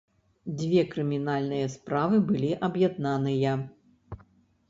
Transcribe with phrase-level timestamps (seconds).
[0.59, 3.51] Дзве крымінальныя справы былі аб'яднаныя.